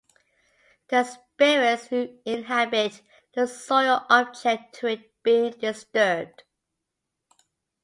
[0.89, 3.03] The spirits who inhabit
[3.35, 6.41] the soil object to it being disturbed.